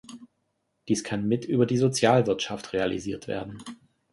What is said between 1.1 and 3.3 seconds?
mit über die Sozialwirtschaft realisiert